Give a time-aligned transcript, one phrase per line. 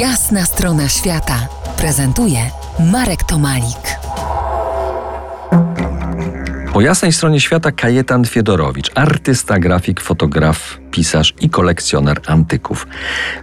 [0.00, 2.38] Jasna strona świata prezentuje
[2.92, 3.98] Marek Tomalik.
[6.72, 12.86] Po jasnej stronie świata Kajetan Fiedorowicz, artysta, grafik, fotograf, pisarz i kolekcjoner antyków.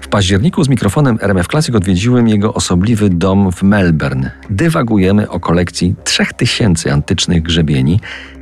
[0.02, 4.32] W październiku z mikrofonem RMF Classic odwiedziłem jego osobliwy dom w Melbourne.
[4.50, 8.00] Dywagujemy o kolekcji 3000 antycznych grzebieni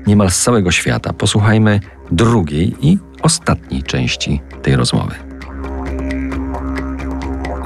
[0.07, 1.13] niemal z całego świata.
[1.13, 1.79] Posłuchajmy
[2.11, 5.30] drugiej i ostatniej części tej rozmowy.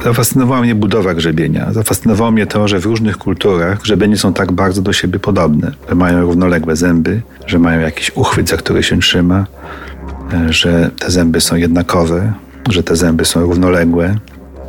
[0.06, 1.74] Zafascynowała mnie budowa grzebienia.
[1.74, 5.96] Zafascynowało mnie to, że w różnych kulturach grzebienie są tak bardzo do siebie podobne, że
[5.96, 9.46] mają równoległe zęby, że mają jakiś uchwyt, za który się trzyma,
[10.34, 12.34] e, że te zęby są jednakowe,
[12.70, 14.16] że te zęby są równoległe.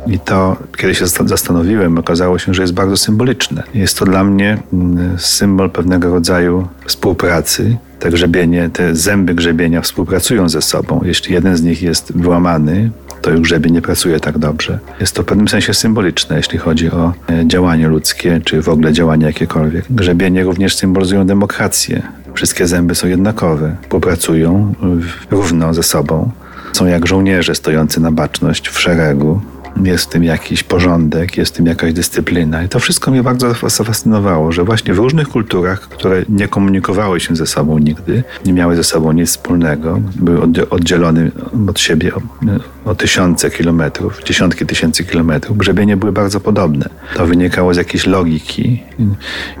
[0.07, 3.63] I to, kiedy się zastanowiłem, okazało się, że jest bardzo symboliczne.
[3.73, 7.77] Jest to dla mnie mm, symbol pewnego rodzaju współpracy.
[7.99, 11.01] Te grzebienie, te zęby grzebienia współpracują ze sobą.
[11.05, 14.79] Jeśli jeden z nich jest wyłamany, to już grzebień nie pracuje tak dobrze.
[14.99, 18.93] Jest to w pewnym sensie symboliczne, jeśli chodzi o e, działanie ludzkie, czy w ogóle
[18.93, 19.85] działanie jakiekolwiek.
[19.89, 22.01] Grzebienie również symbolizują demokrację.
[22.33, 24.73] Wszystkie zęby są jednakowe, współpracują
[25.31, 26.31] równo ze sobą.
[26.73, 29.41] Są jak żołnierze stojący na baczność w szeregu,
[29.85, 32.63] jest w tym jakiś porządek, jest w tym jakaś dyscyplina.
[32.63, 37.35] I to wszystko mnie bardzo zafascynowało, że właśnie w różnych kulturach, które nie komunikowały się
[37.35, 41.31] ze sobą nigdy, nie miały ze sobą nic wspólnego, były oddzielone
[41.69, 42.21] od siebie o,
[42.89, 46.89] o tysiące kilometrów, dziesiątki tysięcy kilometrów, grzebienie były bardzo podobne.
[47.15, 48.83] To wynikało z jakiejś logiki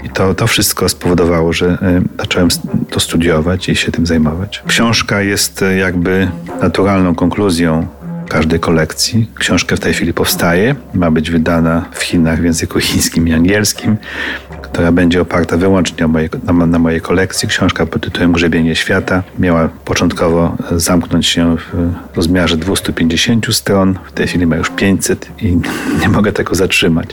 [0.03, 2.47] i to, to wszystko spowodowało, że e, zacząłem
[2.89, 4.63] to studiować i się tym zajmować.
[4.67, 6.27] Książka jest e, jakby
[6.61, 7.87] naturalną konkluzją
[8.27, 9.27] każdej kolekcji.
[9.35, 13.97] Książka w tej chwili powstaje, ma być wydana w Chinach w języku chińskim i angielskim,
[14.61, 17.47] która będzie oparta wyłącznie moje, na, na, mojej kolekcji.
[17.47, 24.27] Książka pod tytułem Grzebienie Świata miała początkowo zamknąć się w rozmiarze 250 stron, w tej
[24.27, 25.57] chwili ma już 500 i
[26.01, 27.09] nie mogę tego zatrzymać.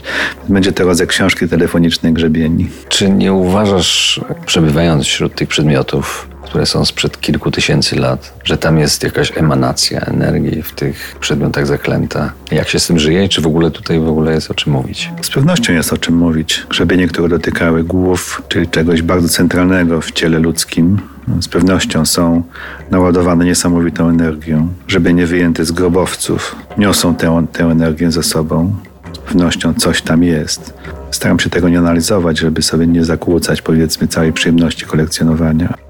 [0.49, 2.69] Będzie to rodzaj książki telefonicznej grzebieni.
[2.89, 8.77] Czy nie uważasz, przebywając wśród tych przedmiotów, które są sprzed kilku tysięcy lat, że tam
[8.77, 12.31] jest jakaś emanacja energii w tych przedmiotach zaklęta.
[12.51, 15.11] Jak się z tym żyje czy w ogóle tutaj w ogóle jest o czym mówić?
[15.21, 16.65] Z pewnością jest o czym mówić.
[16.69, 20.99] Grzebienie, które dotykały głów, czyli czegoś bardzo centralnego w ciele ludzkim,
[21.39, 22.43] z pewnością są
[22.91, 24.67] naładowane niesamowitą energią.
[24.87, 28.75] Grzebienie wyjęte z grobowców niosą tę, tę energię ze sobą.
[29.13, 30.73] Z pewnością coś tam jest.
[31.11, 35.84] Staram się tego nie analizować, żeby sobie nie zakłócać, powiedzmy, całej przyjemności kolekcjonowania.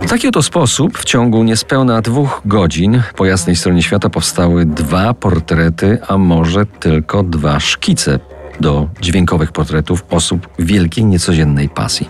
[0.00, 5.14] W taki oto sposób w ciągu niespełna dwóch godzin po jasnej stronie świata powstały dwa
[5.14, 8.18] portrety, a może tylko dwa szkice
[8.60, 12.08] do dźwiękowych portretów osób wielkiej, niecodziennej pasji.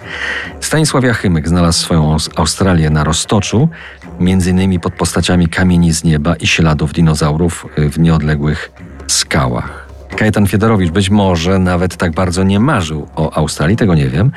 [0.61, 3.69] Stanisław Jachymek znalazł swoją Australię na Roztoczu,
[4.21, 8.73] między innymi pod postaciami kamieni z nieba i śladów dinozaurów w nieodległych
[9.07, 9.80] skałach.
[10.21, 14.33] Kajetan Fiedorowicz być może nawet tak bardzo nie marzył o Australii, tego nie wiem,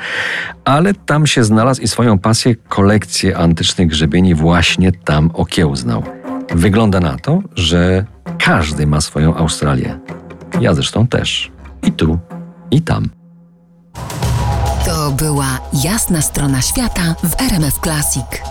[0.64, 6.02] ale tam się znalazł i swoją pasję, kolekcję antycznych grzebieni właśnie tam okiełznał.
[6.50, 8.04] Wygląda na to, że
[8.38, 9.98] każdy ma swoją Australię.
[10.60, 11.52] Ja zresztą też.
[11.82, 12.18] I tu,
[12.70, 13.08] i tam.
[14.86, 18.42] To była jasna strona świata w RMF Classic.